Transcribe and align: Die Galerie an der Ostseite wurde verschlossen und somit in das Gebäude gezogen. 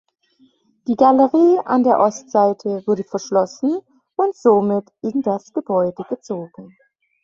Die 0.87 0.95
Galerie 0.95 1.59
an 1.63 1.83
der 1.83 1.99
Ostseite 1.99 2.81
wurde 2.87 3.03
verschlossen 3.03 3.81
und 4.15 4.35
somit 4.35 4.91
in 5.03 5.21
das 5.21 5.53
Gebäude 5.53 6.03
gezogen. 6.09 6.75